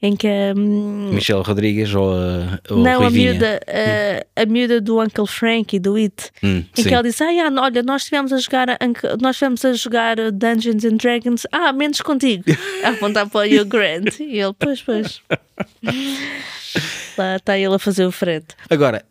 em 0.02 0.16
que 0.16 0.26
a. 0.26 0.54
Hum, 0.56 1.10
Michelle 1.12 1.42
Rodrigues 1.42 1.94
ou 1.94 2.12
a. 2.12 2.60
Ou 2.70 2.78
não, 2.78 3.02
a 3.02 3.10
miúda, 3.10 3.60
a, 3.66 4.42
a 4.42 4.46
miúda 4.46 4.80
do 4.80 5.00
Uncle 5.00 5.26
Frank 5.26 5.76
e 5.76 5.78
do 5.78 5.96
It, 5.96 6.30
hum, 6.42 6.64
em 6.76 6.82
sim. 6.82 6.88
que 6.88 6.94
ela 6.94 7.02
disse: 7.02 7.22
ah, 7.22 7.50
olha, 7.58 7.82
nós 7.82 8.02
estivemos 8.02 8.32
a 8.32 8.38
jogar, 8.38 8.68
nós 9.20 9.36
estivemos 9.36 9.64
a 9.64 9.72
jogar 9.74 10.16
Dungeons 10.32 10.84
and 10.84 10.96
Dragons, 10.96 11.46
ah, 11.52 11.72
menos 11.72 12.00
contigo, 12.00 12.44
a 12.82 12.88
apontar 12.90 13.28
para 13.28 13.48
o 13.48 13.60
Hugh 13.60 13.66
Grant. 13.66 14.20
E 14.20 14.40
ele, 14.40 14.54
pois, 14.58 14.82
pois. 14.82 15.20
Lá 17.18 17.36
está 17.36 17.58
ele 17.58 17.74
a 17.74 17.78
fazer 17.78 18.06
o 18.06 18.12
frete. 18.12 18.54
Agora, 18.70 19.04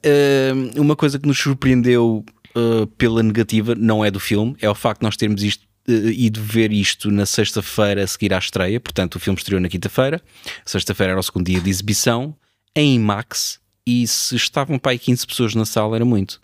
hum, 0.55 0.72
uma 0.77 0.96
coisa 0.96 1.19
que 1.19 1.27
nos 1.27 1.38
surpreendeu 1.38 2.25
uh, 2.55 2.88
pela 2.98 3.22
negativa 3.22 3.75
não 3.75 4.03
é 4.03 4.10
do 4.10 4.19
filme, 4.19 4.55
é 4.62 4.69
o 4.69 4.75
facto 4.75 5.01
de 5.01 5.05
nós 5.05 5.15
termos 5.15 5.43
isto 5.43 5.68
ido 5.91 6.41
ver 6.41 6.72
isto 6.72 7.12
na 7.12 7.25
sexta-feira 7.25 8.03
a 8.03 8.08
seguir 8.08 8.34
à 8.34 8.38
estreia, 8.38 8.79
portanto 8.79 9.15
o 9.15 9.19
filme 9.19 9.38
estreou 9.38 9.62
na 9.62 9.69
quinta-feira, 9.69 10.22
sexta-feira 10.65 11.12
era 11.12 11.19
o 11.19 11.24
segundo 11.24 11.46
dia 11.46 11.60
de 11.60 11.69
exibição, 11.69 12.36
em 12.75 12.96
IMAX, 12.96 13.60
e 13.86 14.05
se 14.08 14.36
estavam 14.36 14.77
para 14.77 14.91
aí 14.91 15.00
15 15.00 15.25
pessoas 15.25 15.55
na 15.55 15.65
sala 15.65 15.96
era 15.96 16.05
muito. 16.05 16.39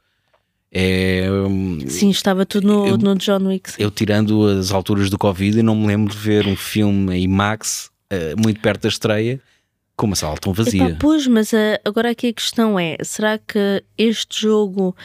É, 0.72 1.30
hum, 1.32 1.80
Sim, 1.88 2.10
estava 2.10 2.46
tudo 2.46 2.68
no, 2.68 2.88
eu, 2.88 2.98
no 2.98 3.16
John 3.16 3.48
Wick. 3.48 3.72
Eu 3.78 3.90
tirando 3.90 4.46
as 4.46 4.72
alturas 4.72 5.10
do 5.10 5.18
Covid, 5.18 5.62
não 5.62 5.75
me 5.75 5.88
lembro 5.88 6.12
de 6.12 6.20
ver 6.20 6.48
um 6.48 6.56
filme 6.56 7.16
em 7.16 7.24
IMAX 7.24 7.92
uh, 8.12 8.42
muito 8.42 8.60
perto 8.60 8.82
da 8.82 8.90
estreia 8.90 9.40
com 9.96 10.08
uma 10.08 10.16
sala 10.16 10.38
tão 10.38 10.52
vazia. 10.52 10.84
Epá, 10.84 10.98
pois, 11.00 11.28
mas 11.28 11.54
uh, 11.54 11.80
agora 11.86 12.10
aqui 12.12 12.28
a 12.28 12.34
questão 12.34 12.78
é: 12.78 12.98
será 13.04 13.38
que 13.38 13.84
este 13.98 14.42
jogo 14.42 14.96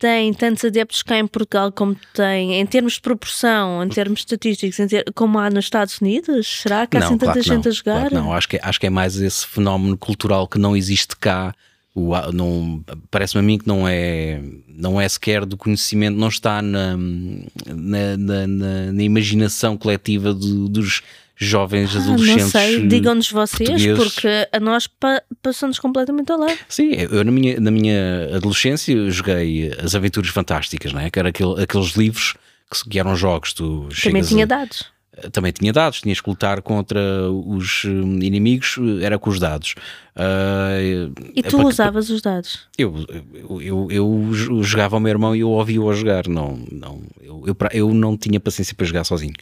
tem 0.00 0.32
tantos 0.32 0.64
adeptos 0.64 1.02
cá 1.02 1.18
em 1.18 1.26
Portugal 1.26 1.70
como 1.70 1.94
tem, 2.14 2.54
em 2.54 2.64
termos 2.64 2.94
de 2.94 3.02
proporção, 3.02 3.84
em 3.84 3.88
termos 3.90 4.20
estatísticos, 4.20 4.78
ter, 4.88 5.04
como 5.14 5.38
há 5.38 5.50
nos 5.50 5.66
Estados 5.66 6.00
Unidos? 6.00 6.62
Será 6.62 6.86
que 6.86 6.96
há 6.96 7.00
não, 7.00 7.06
assim 7.06 7.18
tanta 7.18 7.42
gente 7.42 7.66
não, 7.66 7.70
a 7.70 7.74
jogar? 7.74 8.00
Claro 8.08 8.14
não, 8.14 8.32
acho 8.32 8.48
que, 8.48 8.56
é, 8.56 8.60
acho 8.62 8.80
que 8.80 8.86
é 8.86 8.90
mais 8.90 9.16
esse 9.16 9.46
fenómeno 9.46 9.98
cultural 9.98 10.48
que 10.48 10.58
não 10.58 10.74
existe 10.74 11.14
cá. 11.16 11.54
O, 11.94 12.14
não, 12.32 12.82
parece-me 13.10 13.40
a 13.40 13.42
mim 13.42 13.58
que 13.58 13.68
não 13.68 13.86
é, 13.86 14.40
não 14.66 14.98
é 14.98 15.06
sequer 15.06 15.44
do 15.44 15.58
conhecimento, 15.58 16.16
não 16.16 16.28
está 16.28 16.62
na, 16.62 16.96
na, 16.96 18.16
na, 18.16 18.92
na 18.92 19.02
imaginação 19.02 19.76
coletiva 19.76 20.32
de, 20.32 20.66
dos 20.70 21.02
jovens 21.40 21.96
ah, 21.96 22.00
adolescentes. 22.00 22.42
Não 22.42 22.50
sei, 22.50 22.86
digam-nos 22.86 23.30
vocês, 23.32 23.86
porque 23.96 24.46
a 24.52 24.60
nós 24.60 24.86
pa 24.86 25.22
passamos 25.42 25.78
completamente 25.78 26.30
ao 26.30 26.38
lado. 26.38 26.58
Sim, 26.68 26.90
eu 26.92 27.24
na 27.24 27.32
minha, 27.32 27.58
na 27.58 27.70
minha 27.70 28.36
adolescência 28.36 29.10
joguei 29.10 29.72
As 29.82 29.94
Aventuras 29.94 30.30
Fantásticas, 30.30 30.92
não 30.92 31.00
é? 31.00 31.10
que 31.10 31.18
eram 31.18 31.30
aquele, 31.30 31.62
aqueles 31.62 31.92
livros 31.92 32.34
que, 32.70 32.90
que, 32.90 32.98
eram 32.98 33.16
jogos. 33.16 33.54
Tu 33.54 33.88
Também 34.02 34.22
tinha 34.22 34.44
a, 34.44 34.46
dados. 34.46 34.84
Também 35.32 35.50
tinha 35.50 35.72
dados, 35.72 36.02
tinhas 36.02 36.20
que 36.20 36.28
lutar 36.28 36.60
contra 36.60 37.00
os 37.30 37.84
hum, 37.86 38.18
inimigos, 38.22 38.76
era 39.00 39.18
com 39.18 39.30
os 39.30 39.40
dados. 39.40 39.74
Uh, 40.14 41.12
e 41.34 41.42
tu 41.42 41.66
usavas 41.66 42.10
os 42.10 42.20
dados? 42.20 42.60
Eu, 42.76 42.94
eu, 43.32 43.62
eu, 43.62 43.88
eu, 43.90 44.62
jogava 44.62 44.96
ao 44.96 45.00
meu 45.00 45.10
irmão 45.10 45.34
e 45.34 45.40
eu 45.40 45.48
ouvia-o 45.48 45.90
a 45.90 45.94
jogar. 45.94 46.28
Não, 46.28 46.62
não, 46.70 47.00
eu, 47.22 47.44
eu, 47.46 47.56
eu 47.72 47.94
não 47.94 48.16
tinha 48.16 48.38
paciência 48.38 48.74
para 48.74 48.86
jogar 48.86 49.04
sozinho. 49.04 49.34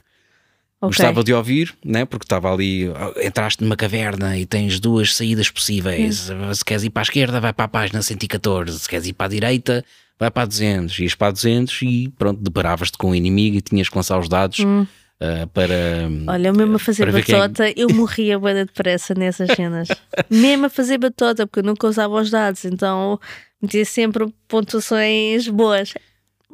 Ok. 0.80 0.96
Gostava 0.96 1.24
de 1.24 1.32
ouvir, 1.34 1.74
né? 1.84 2.04
porque 2.04 2.24
estava 2.24 2.52
ali, 2.52 2.84
entraste 3.22 3.64
numa 3.64 3.76
caverna 3.76 4.38
e 4.38 4.46
tens 4.46 4.78
duas 4.78 5.14
saídas 5.14 5.50
possíveis. 5.50 6.30
Se 6.54 6.64
queres 6.64 6.84
ir 6.84 6.90
para 6.90 7.02
a 7.02 7.04
esquerda, 7.04 7.40
vai 7.40 7.52
para 7.52 7.64
a 7.64 7.68
página 7.68 8.00
114. 8.00 8.78
Se 8.78 8.88
queres 8.88 9.06
ir 9.06 9.12
para 9.12 9.26
a 9.26 9.28
direita, 9.28 9.84
vai 10.18 10.30
para 10.30 10.44
a 10.44 10.46
200. 10.46 10.96
Ias 11.00 11.14
para 11.16 11.28
a 11.28 11.32
200 11.32 11.82
e 11.82 12.12
pronto, 12.16 12.40
deparavas-te 12.40 12.96
com 12.96 13.10
o 13.10 13.14
inimigo 13.14 13.56
e 13.56 13.60
tinhas 13.60 13.88
que 13.88 13.96
lançar 13.96 14.20
os 14.20 14.28
dados 14.28 14.64
ah, 15.20 15.48
para. 15.52 16.08
Olha, 16.28 16.48
eu 16.48 16.54
mesmo 16.54 16.76
a 16.76 16.78
fazer 16.78 17.02
para 17.02 17.12
ver 17.12 17.24
quem- 17.24 17.34
batota, 17.34 17.72
eu 17.76 17.88
morria 17.92 18.38
de 18.38 18.64
depressa 18.64 19.14
nessas 19.14 19.50
cenas. 19.56 19.88
mesmo 20.30 20.66
a 20.66 20.70
fazer 20.70 20.98
batota, 20.98 21.44
porque 21.44 21.58
eu 21.58 21.64
nunca 21.64 21.88
usava 21.88 22.14
os 22.20 22.30
dados, 22.30 22.64
então 22.64 23.18
metia 23.60 23.84
sempre 23.84 24.32
pontuações 24.46 25.48
boas. 25.48 25.92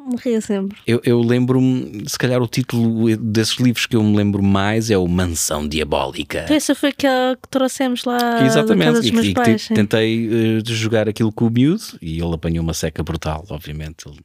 Morria 0.05 0.39
sempre. 0.43 0.77
Eu, 0.87 1.01
eu 1.03 1.19
lembro-me, 1.21 2.05
se 2.07 2.19
calhar 2.19 2.43
o 2.43 2.47
título 2.47 3.17
desses 3.17 3.55
livros 3.55 3.87
que 3.87 3.97
eu 3.97 4.03
me 4.03 4.15
lembro 4.15 4.43
mais 4.43 4.91
é 4.91 4.99
o 4.99 5.09
Mansão 5.09 5.67
Diabólica. 5.67 6.43
Então, 6.45 6.55
essa 6.57 6.75
foi 6.75 6.91
aquela 6.91 7.35
que 7.37 7.49
trouxemos 7.49 8.05
lá 8.05 8.19
da 8.19 8.33
casa 8.33 8.45
Exatamente, 8.45 8.93
dos 8.93 9.07
e, 9.07 9.13
meus 9.13 9.27
e 9.27 9.33
pais. 9.33 9.69
tentei 9.69 10.29
eh, 10.59 10.63
jogar 10.67 11.09
aquilo 11.09 11.33
com 11.33 11.47
o 11.47 11.51
miúdo 11.51 11.83
e 12.03 12.21
ele 12.21 12.35
apanhou 12.35 12.63
uma 12.63 12.75
seca 12.75 13.03
brutal, 13.03 13.47
obviamente. 13.49 14.07
Ele, 14.07 14.21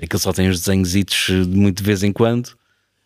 aquilo 0.00 0.20
só 0.20 0.32
tem 0.32 0.48
os 0.48 0.60
desenhositos 0.60 1.26
de 1.26 1.56
muito 1.56 1.78
de 1.78 1.82
vez 1.82 2.04
em 2.04 2.12
quando, 2.12 2.50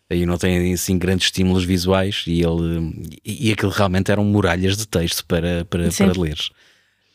aí 0.07 0.27
não 0.27 0.37
tem 0.37 0.73
assim 0.73 0.99
grandes 0.99 1.25
estímulos 1.25 1.65
visuais 1.65 2.23
e 2.27 2.43
ele 2.43 3.17
e, 3.25 3.49
e 3.49 3.51
aquilo 3.51 3.71
realmente 3.71 4.11
eram 4.11 4.23
muralhas 4.23 4.77
de 4.77 4.87
texto 4.87 5.25
para, 5.25 5.65
para, 5.65 5.89
Sim. 5.89 6.05
para 6.09 6.21
ler. 6.21 6.37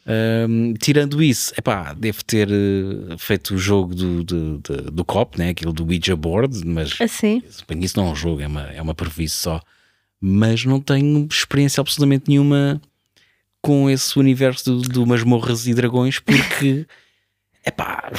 Ahm, 0.07 0.73
tirando 0.81 1.23
isso, 1.23 1.53
epá, 1.57 1.93
devo 1.93 2.25
ter 2.25 2.49
eh, 2.51 3.17
feito 3.19 3.55
o 3.55 3.59
jogo 3.59 3.95
do, 3.95 4.25
do, 4.25 4.59
do, 4.59 4.91
do 4.91 5.05
COP, 5.05 5.39
né? 5.39 5.51
aquilo 5.51 5.73
do 5.73 5.87
Ouija 5.87 6.17
Board, 6.17 6.65
mas 6.67 6.99
Assim. 7.01 7.43
Bem, 7.69 7.85
isso 7.85 7.99
não 7.99 8.09
é 8.09 8.11
um 8.13 8.17
jogo, 8.17 8.41
é 8.41 8.47
uma, 8.47 8.63
é 8.73 8.81
uma 8.81 8.95
prejuízo 8.95 9.35
só. 9.37 9.61
Mas 10.21 10.65
não 10.65 10.81
tenho 10.81 11.29
experiência 11.31 11.81
absolutamente 11.81 12.29
nenhuma 12.29 12.81
com 13.63 13.91
esse 13.91 14.19
universo 14.19 14.65
do, 14.75 14.81
do 14.89 15.07
masmorras 15.07 15.67
e 15.67 15.75
dragões, 15.75 16.19
porque 16.19 16.87
é 17.63 17.71
pá, 17.71 18.11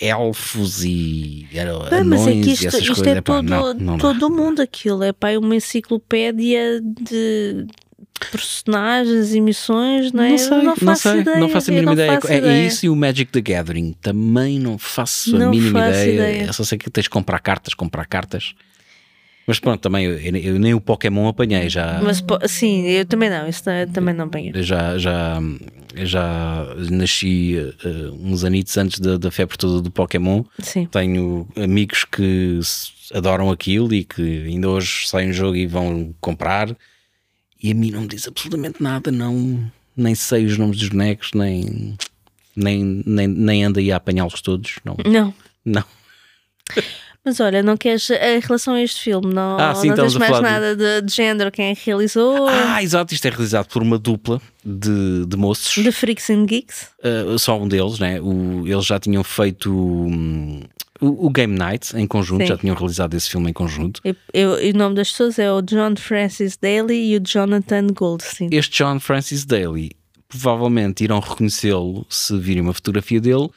elfos 0.00 0.84
e 0.84 1.46
Bem, 1.50 1.60
anões 2.00 2.06
mas 2.06 2.26
é 2.26 2.32
que 2.32 2.50
isto, 2.50 2.66
isto 2.66 2.94
coisas. 2.94 3.06
é 3.06 3.16
epá, 3.18 3.34
todo, 3.36 3.48
não, 3.48 3.74
não 3.74 3.96
dá. 3.96 4.02
todo 4.02 4.26
o 4.26 4.30
mundo 4.30 4.60
aquilo. 4.60 5.02
É 5.02 5.12
pá, 5.12 5.30
é 5.30 5.38
uma 5.38 5.56
enciclopédia 5.56 6.80
de 6.82 7.66
personagens 8.30 9.34
e 9.34 9.40
missões, 9.40 10.12
não 10.12 10.22
é? 10.22 10.30
Não 10.30 10.38
sei, 10.38 10.62
não, 10.62 10.76
faço 10.76 11.02
sei, 11.10 11.20
ideia. 11.20 11.38
não 11.38 11.48
faço 11.48 11.70
a 11.70 11.74
mínima 11.74 11.94
não 11.94 12.02
ideia. 12.04 12.20
faço 12.20 12.32
É, 12.32 12.38
ideia. 12.38 12.66
isso 12.66 12.86
e 12.86 12.88
o 12.88 12.96
Magic 12.96 13.30
the 13.32 13.40
Gathering 13.40 13.94
também 14.00 14.58
não 14.58 14.78
faço 14.78 15.34
a 15.36 15.38
Não 15.38 15.50
mínima 15.50 15.80
faço 15.80 15.90
ideia. 16.00 16.12
ideia. 16.14 16.46
Eu 16.46 16.52
só 16.52 16.64
sei 16.64 16.78
que 16.78 16.90
tens 16.90 17.04
de 17.04 17.10
comprar 17.10 17.38
cartas, 17.40 17.74
comprar 17.74 18.04
cartas. 18.06 18.54
Mas 19.46 19.58
pronto, 19.58 19.80
também 19.80 20.04
eu, 20.04 20.16
eu 20.18 20.58
nem 20.60 20.74
o 20.74 20.80
Pokémon 20.80 21.26
apanhei 21.26 21.68
já. 21.68 22.00
Mas 22.02 22.22
sim, 22.48 22.86
eu 22.86 23.04
também 23.04 23.28
não, 23.28 23.48
isso 23.48 23.62
não- 23.66 23.92
também 23.92 24.14
não 24.14 24.26
apanhei. 24.26 24.52
Já, 24.62 24.96
já, 24.96 25.40
já 25.96 26.66
nasci 26.90 27.56
eh, 27.56 28.10
uns 28.20 28.44
anitos 28.44 28.76
antes 28.78 29.00
da, 29.00 29.16
da 29.16 29.30
febre 29.30 29.56
toda 29.58 29.80
do 29.82 29.90
Pokémon. 29.90 30.44
Sim. 30.60 30.86
Tenho 30.86 31.48
amigos 31.56 32.04
que 32.04 32.60
adoram 33.12 33.50
aquilo 33.50 33.92
e 33.92 34.04
que 34.04 34.22
ainda 34.46 34.68
hoje 34.68 35.08
saem 35.08 35.30
um 35.30 35.32
jogo 35.32 35.56
e 35.56 35.66
vão 35.66 36.14
comprar. 36.20 36.68
E 37.62 37.70
a 37.70 37.74
mim 37.74 37.90
não 37.90 38.02
me 38.02 38.08
diz 38.08 38.26
absolutamente 38.26 38.82
nada, 38.82 39.10
não, 39.10 39.70
nem 39.96 40.14
sei 40.14 40.46
os 40.46 40.56
nomes 40.56 40.78
dos 40.78 40.88
bonecos, 40.88 41.30
nem, 41.34 41.96
nem, 42.56 43.02
nem, 43.06 43.26
nem 43.28 43.64
ando 43.64 43.78
aí 43.78 43.92
a 43.92 43.96
apanhá-los 43.96 44.40
todos. 44.40 44.78
Não, 44.84 44.96
Não. 45.04 45.34
não. 45.64 45.84
Mas 47.22 47.38
olha, 47.38 47.62
não 47.62 47.76
queres, 47.76 48.08
em 48.08 48.40
relação 48.40 48.72
a 48.72 48.82
este 48.82 49.02
filme, 49.02 49.34
não, 49.34 49.58
Ah, 49.60 49.74
sim, 49.74 49.88
não 49.88 49.94
tens 49.96 50.16
mais 50.16 50.36
de- 50.36 50.40
nada 50.42 50.74
de, 50.74 51.02
de 51.02 51.14
género, 51.14 51.50
quem 51.52 51.74
que 51.74 51.84
realizou? 51.84 52.48
Ah, 52.48 52.82
exato, 52.82 53.12
isto 53.12 53.26
é 53.26 53.28
realizado 53.30 53.66
por 53.68 53.82
uma 53.82 53.98
dupla 53.98 54.40
de, 54.64 55.26
de 55.26 55.36
moços. 55.36 55.84
The 55.84 55.92
Freaks 55.92 56.30
and 56.30 56.46
Geeks? 56.46 56.88
Uh, 57.04 57.38
só 57.38 57.60
um 57.60 57.68
deles, 57.68 57.98
né? 57.98 58.18
O, 58.22 58.66
eles 58.66 58.86
já 58.86 58.98
tinham 58.98 59.22
feito 59.22 59.70
hum, 59.70 60.62
o, 61.00 61.26
o 61.26 61.30
Game 61.30 61.56
Night 61.56 61.96
em 61.96 62.06
conjunto, 62.06 62.42
Sim. 62.42 62.48
já 62.48 62.56
tinham 62.58 62.76
realizado 62.76 63.14
esse 63.14 63.28
filme 63.30 63.50
em 63.50 63.52
conjunto. 63.52 64.00
Eu, 64.04 64.14
eu- 64.32 64.62
e 64.62 64.70
o 64.72 64.76
nome 64.76 64.94
das 64.94 65.10
pessoas 65.10 65.38
é 65.38 65.50
o 65.52 65.60
John 65.62 65.94
Francis 65.96 66.56
Daly 66.56 67.12
e 67.12 67.16
o 67.16 67.20
Jonathan 67.26 67.86
Goldstein. 67.88 68.48
Este 68.52 68.78
John 68.82 69.00
Francis 69.00 69.44
Daly 69.44 69.92
provavelmente 70.28 71.02
irão 71.02 71.18
reconhecê-lo 71.20 72.06
se 72.08 72.38
virem 72.38 72.62
uma 72.62 72.72
fotografia 72.72 73.20
dele 73.20 73.48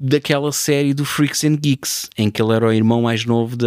daquela 0.00 0.52
série 0.52 0.94
do 0.94 1.04
Freaks 1.04 1.42
and 1.44 1.56
Geeks, 1.56 2.08
em 2.16 2.30
que 2.30 2.40
ele 2.40 2.52
era 2.54 2.66
o 2.68 2.72
irmão 2.72 3.02
mais 3.02 3.24
novo 3.24 3.56
da, 3.56 3.66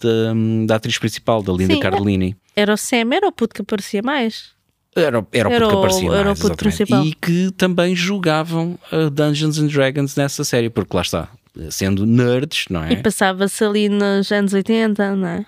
da, 0.00 0.32
da 0.66 0.76
atriz 0.76 0.96
principal, 0.98 1.42
da 1.42 1.52
Linda 1.52 1.72
Sim, 1.74 1.78
é. 1.80 1.82
Cardellini. 1.82 2.36
Era 2.54 2.74
o 2.74 2.76
Sam, 2.76 3.12
era 3.12 3.26
o 3.26 3.32
puto 3.32 3.54
que 3.54 3.62
aparecia 3.62 4.00
mais. 4.02 4.50
Era, 4.94 5.26
era 5.32 5.48
o 5.48 5.52
Era 5.52 5.66
puto 5.66 5.68
que 5.70 5.74
o- 5.74 5.78
aparecia 5.78 6.10
era 6.10 6.22
o 6.22 6.24
mais, 6.26 6.38
puto 6.40 6.56
principal. 6.56 7.04
E 7.04 7.14
que 7.14 7.50
também 7.56 7.96
jogavam 7.96 8.78
uh, 8.92 9.10
Dungeons 9.10 9.58
and 9.58 9.66
Dragons 9.68 10.14
nessa 10.14 10.44
série, 10.44 10.70
porque 10.70 10.94
lá 10.96 11.02
está, 11.02 11.28
sendo 11.70 12.06
nerds, 12.06 12.64
não 12.70 12.84
é? 12.84 12.92
E 12.92 12.96
passava-se 13.02 13.62
ali 13.64 13.88
nos 13.88 14.30
anos 14.32 14.52
80, 14.52 15.16
não 15.16 15.26
é? 15.28 15.46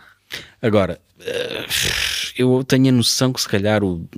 Agora, 0.61 1.01
eh, 1.21 1.67
eu 2.37 2.65
tenho 2.65 2.89
a 2.89 2.93
noção 2.93 3.33
que 3.33 3.41
se 3.41 3.49
calhar 3.49 3.83
o. 3.85 4.09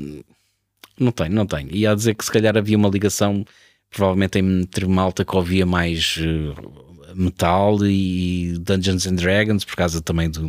Não 0.99 1.11
tenho, 1.13 1.33
não 1.35 1.47
tenho. 1.47 1.75
Ia 1.75 1.91
a 1.91 1.95
dizer 1.95 2.15
que 2.15 2.25
se 2.25 2.31
calhar 2.31 2.57
havia 2.57 2.77
uma 2.77 2.89
ligação, 2.89 3.45
provavelmente 3.91 4.39
entre 4.39 4.87
malta 4.87 5.25
que 5.25 5.35
ouvia 5.37 5.67
mais 5.67 6.17
eh, 6.21 7.13
metal 7.15 7.79
e 7.85 8.55
Dungeons 8.61 9.07
and 9.07 9.17
Dragons, 9.17 9.65
por 9.65 9.77
causa 9.77 10.01
também 10.01 10.31
do, 10.31 10.49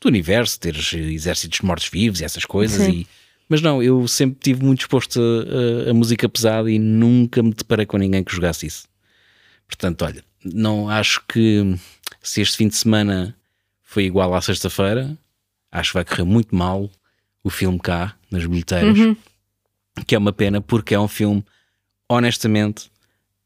do 0.00 0.08
universo, 0.08 0.58
teres 0.58 0.92
exércitos 0.94 1.60
mortos-vivos 1.60 2.20
e 2.20 2.24
essas 2.24 2.44
coisas. 2.44 2.86
E, 2.92 3.06
mas 3.48 3.60
não, 3.60 3.82
eu 3.82 4.08
sempre 4.08 4.38
tive 4.40 4.64
muito 4.64 4.80
exposto 4.80 5.20
a, 5.20 5.88
a- 5.88 5.90
a 5.90 5.94
música 5.94 6.26
pesada 6.28 6.70
e 6.70 6.78
nunca 6.78 7.42
me 7.42 7.52
deparei 7.52 7.84
com 7.84 7.98
ninguém 7.98 8.24
que 8.24 8.34
jogasse 8.34 8.66
isso. 8.66 8.84
Portanto, 9.66 10.02
olha, 10.06 10.24
não 10.44 10.88
acho 10.88 11.22
que 11.28 11.76
se 12.22 12.40
este 12.40 12.56
fim 12.56 12.68
de 12.68 12.76
semana 12.76 13.36
foi 13.82 14.04
igual 14.04 14.34
à 14.34 14.40
sexta-feira, 14.40 15.16
acho 15.70 15.90
que 15.90 15.94
vai 15.94 16.04
correr 16.04 16.24
muito 16.24 16.54
mal 16.54 16.90
o 17.44 17.50
filme 17.50 17.78
cá, 17.78 18.14
nas 18.30 18.46
bilheteiras, 18.46 19.16
que 20.06 20.14
é 20.14 20.18
uma 20.18 20.32
pena 20.32 20.60
porque 20.60 20.94
é 20.94 21.00
um 21.00 21.08
filme, 21.08 21.44
honestamente, 22.08 22.90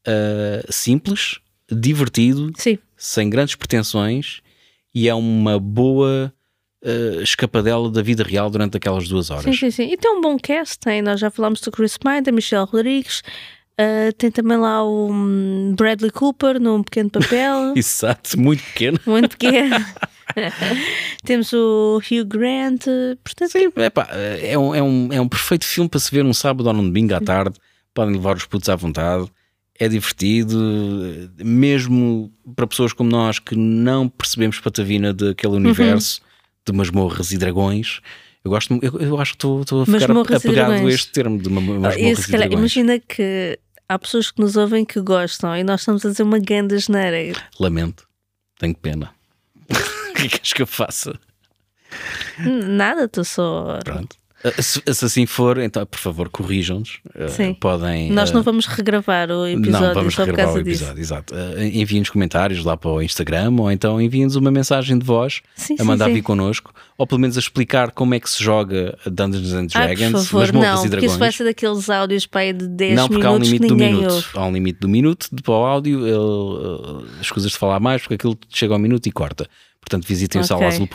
ah, 0.05 0.65
simples, 0.69 1.39
divertido, 1.69 2.51
Sim. 2.55 2.77
sem 2.95 3.29
grandes 3.29 3.55
pretensões 3.55 4.41
e 4.95 5.09
é 5.09 5.13
uma 5.13 5.59
boa 5.59 6.33
ah, 6.83 7.21
escapadela 7.21 7.91
da 7.91 8.01
vida 8.01 8.23
real 8.23 8.49
durante 8.49 8.77
aquelas 8.77 9.09
duas 9.09 9.29
horas. 9.29 9.43
Sim, 9.43 9.53
sim, 9.53 9.71
sim. 9.71 9.91
E 9.91 9.97
tem 9.97 10.11
um 10.11 10.21
bom 10.21 10.37
cast, 10.37 10.79
tem. 10.79 11.01
Nós 11.01 11.19
já 11.19 11.29
falámos 11.29 11.59
do 11.59 11.71
Chris 11.71 11.97
Pine, 11.97 12.21
da 12.21 12.31
Michelle 12.31 12.65
Rodrigues. 12.65 13.21
Ah, 13.77 14.11
tem 14.17 14.31
também 14.31 14.57
lá 14.57 14.83
o 14.83 15.11
hum, 15.11 15.73
Bradley 15.77 16.11
Cooper 16.11 16.59
num 16.59 16.81
pequeno 16.83 17.09
papel, 17.09 17.73
Exato, 17.77 18.39
muito 18.39 18.63
pequeno. 18.63 18.99
muito 19.05 19.29
pequeno. 19.37 19.75
Temos 21.25 21.51
o 21.53 21.97
Hugh 21.99 22.25
Grant, 22.25 22.85
portanto, 23.23 23.51
Sim, 23.51 23.69
epá, 23.77 24.07
é, 24.41 24.57
um, 24.57 24.75
é, 24.75 24.81
um, 24.83 25.09
é 25.13 25.21
um 25.21 25.27
perfeito 25.27 25.65
filme 25.65 25.89
para 25.89 25.99
se 25.99 26.11
ver 26.11 26.23
num 26.23 26.33
sábado 26.33 26.67
ou 26.67 26.73
num 26.73 26.83
domingo 26.83 27.13
à 27.13 27.21
tarde. 27.21 27.57
Podem 27.93 28.15
levar 28.15 28.35
os 28.35 28.45
putos 28.45 28.69
à 28.69 28.75
vontade. 28.75 29.25
É 29.79 29.87
divertido, 29.87 30.57
mesmo 31.37 32.31
para 32.55 32.65
pessoas 32.67 32.93
como 32.93 33.09
nós 33.09 33.39
que 33.39 33.55
não 33.55 34.09
percebemos 34.09 34.59
patavina 34.59 35.13
daquele 35.13 35.53
Uhum. 35.53 35.59
universo 35.59 36.21
de 36.65 36.73
masmorras 36.73 37.31
e 37.31 37.37
dragões. 37.37 38.01
Eu, 38.43 38.51
gosto, 38.51 38.79
eu, 38.81 38.99
eu 38.99 39.19
acho 39.19 39.31
que 39.33 39.37
estou, 39.37 39.61
a 39.81 39.85
ficar 39.85 40.11
apegado 40.35 40.71
a 40.71 40.83
este 40.91 41.11
termo 41.11 41.37
de 41.39 41.49
ma- 41.49 41.61
masmorras 41.61 41.95
e 41.97 42.31
calhar, 42.31 42.47
dragões. 42.49 42.59
imagina 42.59 42.99
que 42.99 43.59
há 43.89 43.97
pessoas 43.97 44.31
que 44.31 44.41
nos 44.41 44.55
ouvem 44.55 44.85
que 44.85 44.99
gostam 44.99 45.55
e 45.55 45.63
nós 45.63 45.81
estamos 45.81 46.05
a 46.05 46.09
dizer 46.09 46.23
uma 46.23 46.39
ganda 46.39 46.77
geneira. 46.77 47.39
Lamento, 47.59 48.07
tenho 48.59 48.75
pena. 48.75 49.11
o 49.69 50.13
que 50.13 50.21
é 50.21 50.23
que 50.23 50.29
queres 50.29 50.53
que 50.53 50.61
eu 50.61 50.67
faça? 50.67 51.17
Nada, 52.39 53.05
estou 53.05 53.23
só. 53.23 53.79
Pronto. 53.83 54.15
Uh, 54.43 54.61
Se, 54.61 54.81
se 54.93 55.05
assim 55.05 55.25
for, 55.25 55.57
então 55.57 55.85
por 55.85 55.99
favor 55.99 56.29
corrijam-nos. 56.29 56.99
Uh, 57.15 57.27
Sim. 57.29 57.53
Podem. 57.55 58.11
Nós 58.11 58.29
uh, 58.29 58.33
não 58.35 58.43
vamos 58.43 58.65
regravar 58.67 59.31
o 59.31 59.47
episódio 59.47 59.87
não, 59.87 59.93
vamos 59.93 60.13
só 60.13 60.23
regravar 60.25 60.55
o 60.55 60.63
disso. 60.63 60.83
episódio, 60.83 61.01
exato. 61.01 61.33
Uh, 61.33 61.63
enviem-nos 61.63 62.09
comentários 62.09 62.63
lá 62.63 62.77
para 62.77 62.91
o 62.91 63.01
Instagram 63.01 63.51
ou 63.57 63.71
então 63.71 63.99
enviem-nos 64.01 64.35
uma 64.35 64.51
mensagem 64.51 64.97
de 64.97 65.05
voz 65.05 65.41
Sim, 65.55 65.73
a 65.73 65.77
sim, 65.77 65.83
mandar 65.83 66.05
sim. 66.05 66.13
vir 66.13 66.21
connosco 66.21 66.73
ou 66.97 67.05
pelo 67.07 67.21
menos 67.21 67.35
a 67.37 67.39
explicar 67.39 67.91
como 67.91 68.13
é 68.15 68.19
que 68.19 68.29
se 68.29 68.43
joga 68.43 68.97
Dungeons 69.05 69.53
and 69.53 69.67
Ai, 69.73 69.95
Dragons, 69.95 70.27
por 70.29 70.45
favor, 70.47 70.53
não, 70.53 70.61
e 70.61 70.75
porque 70.75 70.89
Dragões. 70.89 71.11
isso 71.11 71.19
vai 71.19 71.31
ser 71.31 71.43
daqueles 71.43 71.89
áudios 71.89 72.25
para 72.25 72.41
aí 72.41 72.53
de 72.53 72.67
10 72.67 72.95
não, 72.95 73.07
porque 73.07 73.25
há 73.25 73.31
um 73.31 73.33
minutos 73.39 73.51
limite 73.51 73.67
do 73.67 73.75
minuto. 73.75 74.13
ouve. 74.13 74.27
Há 74.33 74.45
um 74.45 74.51
limite 74.51 74.79
do 74.79 74.87
minuto 74.89 75.27
de, 75.31 75.41
para 75.43 75.53
o 75.53 75.65
áudio, 75.65 76.07
ele, 76.07 76.15
uh, 76.15 77.05
as 77.19 77.29
coisas 77.31 77.51
de 77.51 77.57
falar 77.57 77.79
mais, 77.79 78.01
porque 78.01 78.15
aquilo 78.15 78.37
chega 78.49 78.73
ao 78.73 78.79
minuto 78.79 79.05
e 79.07 79.11
corta. 79.11 79.47
Portanto, 79.79 80.05
visitem 80.07 80.41
Ok. 80.41 80.55
o 80.81 80.87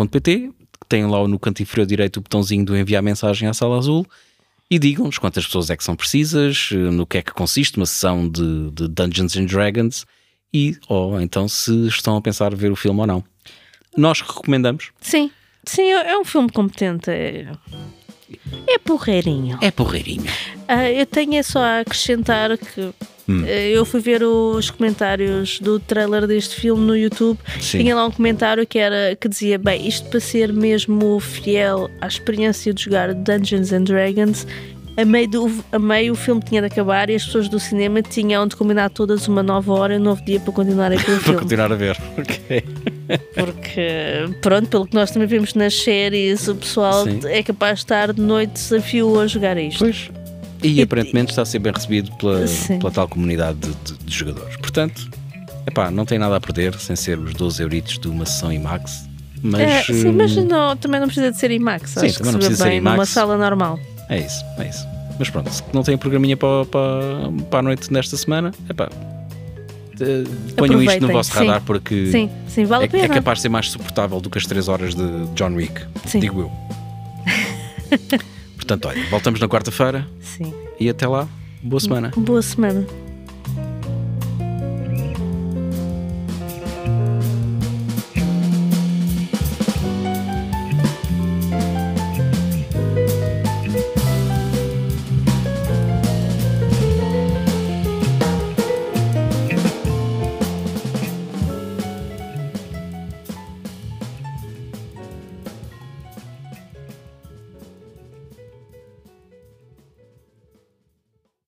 salaazul.pt, 0.84 0.88
tem 0.88 1.06
lá 1.06 1.26
no 1.26 1.38
canto 1.38 1.62
inferior 1.62 1.86
direito 1.86 2.18
o 2.18 2.20
botãozinho 2.20 2.64
do 2.64 2.76
enviar 2.76 3.02
mensagem 3.02 3.48
à 3.48 3.54
Sala 3.54 3.78
Azul 3.78 4.06
e 4.70 4.78
digam-nos 4.78 5.18
quantas 5.18 5.44
pessoas 5.46 5.70
é 5.70 5.76
que 5.76 5.84
são 5.84 5.94
precisas, 5.94 6.70
eh, 6.72 6.76
no 6.76 7.06
que 7.06 7.18
é 7.18 7.22
que 7.22 7.32
consiste 7.32 7.76
uma 7.76 7.86
sessão 7.86 8.28
de, 8.28 8.70
de 8.70 8.88
Dungeons 8.88 9.36
and 9.36 9.44
Dragons 9.46 10.06
e 10.52 10.76
ou 10.88 11.20
então 11.20 11.46
se 11.48 11.86
estão 11.88 12.16
a 12.16 12.22
pensar 12.22 12.54
ver 12.54 12.72
o 12.72 12.76
filme 12.76 13.00
ou 13.00 13.06
não. 13.06 13.24
Nós 13.96 14.20
recomendamos. 14.22 14.90
Sim, 15.00 15.30
Sim, 15.64 15.90
é 15.90 16.18
um 16.18 16.24
filme 16.24 16.50
competente. 16.50 17.10
É, 17.10 17.46
é 18.66 18.78
porreirinho. 18.78 19.58
É 19.60 19.70
porreirinho. 19.70 20.24
Uh, 20.68 20.90
eu 20.94 21.06
tenho 21.06 21.34
é 21.34 21.42
só 21.42 21.60
a 21.60 21.80
acrescentar 21.80 22.56
que 22.58 22.92
Hum. 23.29 23.45
Eu 23.47 23.85
fui 23.85 24.00
ver 24.00 24.23
os 24.23 24.71
comentários 24.71 25.61
do 25.61 25.79
trailer 25.79 26.26
deste 26.26 26.57
filme 26.57 26.85
no 26.85 26.97
YouTube. 26.97 27.38
Sim. 27.61 27.79
Tinha 27.79 27.95
lá 27.95 28.07
um 28.07 28.11
comentário 28.11 28.67
que, 28.67 28.79
era, 28.79 29.17
que 29.17 29.29
dizia: 29.29 29.59
Bem, 29.59 29.87
isto 29.87 30.09
para 30.09 30.21
ser 30.21 30.52
mesmo 30.52 31.21
fiel 31.21 31.91
à 32.00 32.07
experiência 32.07 32.75
de 32.75 32.83
jogar 32.83 33.14
Dungeons 33.14 33.73
and 33.73 33.85
Dragons, 33.85 34.47
a 34.97 35.05
meio, 35.05 35.29
do, 35.29 35.64
a 35.71 35.79
meio 35.79 36.12
o 36.12 36.17
filme 36.17 36.43
tinha 36.43 36.61
de 36.61 36.67
acabar 36.67 37.09
e 37.09 37.14
as 37.14 37.25
pessoas 37.25 37.49
do 37.49 37.59
cinema 37.59 38.02
tinham 38.02 38.47
de 38.47 38.57
combinar 38.57 38.91
todas 38.91 39.26
uma 39.26 39.43
nova 39.43 39.73
hora 39.73 39.95
e 39.95 39.99
um 39.99 40.02
novo 40.02 40.23
dia 40.25 40.38
para 40.38 40.52
continuar 40.52 40.93
a 40.93 40.97
ver 40.97 41.00
filme. 41.00 41.23
para 41.23 41.35
continuar 41.35 41.73
a 41.73 41.76
ver, 41.76 41.97
ok. 42.19 42.64
Porque, 43.35 43.88
pronto, 44.41 44.69
pelo 44.69 44.87
que 44.87 44.95
nós 44.95 45.11
também 45.11 45.29
vemos 45.29 45.55
nas 45.55 45.75
séries, 45.75 46.47
o 46.49 46.55
pessoal 46.55 47.05
Sim. 47.05 47.21
é 47.25 47.43
capaz 47.43 47.79
de 47.79 47.85
estar 47.85 48.12
de 48.12 48.21
noite 48.21 48.52
desafio 48.52 49.19
a 49.19 49.26
jogar 49.26 49.57
isto. 49.57 49.79
Pois. 49.79 50.11
E, 50.62 50.75
e 50.78 50.83
aparentemente 50.83 51.31
está 51.31 51.42
a 51.42 51.45
ser 51.45 51.59
bem 51.59 51.73
recebido 51.73 52.12
pela, 52.16 52.45
pela 52.78 52.90
tal 52.90 53.09
comunidade 53.09 53.59
de, 53.59 53.75
de, 53.75 54.04
de, 54.04 54.14
jogadores. 54.14 54.57
Portanto, 54.57 55.11
epá, 55.66 55.90
não 55.90 56.04
tem 56.04 56.19
nada 56.19 56.37
a 56.37 56.40
perder 56.40 56.78
sem 56.78 56.97
ser 56.97 57.19
os 57.19 57.35
12 57.35 57.62
euritos 57.62 57.99
de 57.99 58.09
uma 58.09 58.25
sessão 58.25 58.52
IMAX. 58.52 59.09
Mas, 59.42 59.61
é, 59.61 59.83
sim, 59.83 60.12
mas 60.12 60.37
hum, 60.37 60.47
não, 60.47 60.76
também 60.76 61.00
não 61.00 61.09
precisa 61.09 61.33
de 61.33 61.37
ser 61.37 61.50
IMAX. 61.50 61.90
Sim, 61.90 62.07
acho 62.07 62.19
também 62.19 62.33
que 62.33 62.33
não 62.33 62.38
precisa 62.38 62.64
bem 62.64 62.73
ser 62.73 62.78
IMAX. 62.78 62.97
numa 62.97 63.07
sala 63.07 63.37
normal. 63.37 63.78
É 64.09 64.19
isso, 64.19 64.45
é 64.59 64.69
isso. 64.69 64.87
Mas 65.19 65.31
pronto, 65.31 65.52
se 65.52 65.62
não 65.73 65.83
tem 65.83 65.99
programinha 65.99 66.37
para, 66.37 66.64
para, 66.66 67.33
para 67.50 67.59
a 67.59 67.62
noite 67.62 67.92
nesta 67.92 68.16
semana, 68.16 68.52
epá, 68.69 68.88
ponham 70.57 70.83
isto 70.83 71.00
no 71.00 71.12
vosso 71.12 71.33
radar 71.33 71.61
sim. 71.61 71.66
porque 71.66 72.07
sim, 72.11 72.31
sim, 72.49 72.64
vale 72.64 72.88
é, 72.92 73.00
é, 73.00 73.09
capaz 73.09 73.38
de 73.38 73.42
ser 73.42 73.49
mais 73.49 73.71
suportável 73.71 74.21
do 74.21 74.31
que 74.31 74.38
as 74.38 74.47
3 74.47 74.69
horas 74.69 74.95
de 74.95 75.26
John 75.35 75.54
Wick, 75.54 75.83
sim. 76.07 76.21
digo 76.21 76.40
eu. 76.40 76.50
Portanto, 78.62 78.87
olha, 78.87 79.04
voltamos 79.11 79.40
na 79.40 79.49
quarta-feira. 79.49 80.07
Sim. 80.21 80.54
E 80.78 80.88
até 80.88 81.07
lá, 81.07 81.28
boa 81.62 81.81
semana. 81.81 82.12
Boa 82.16 82.40
semana. 82.40 82.87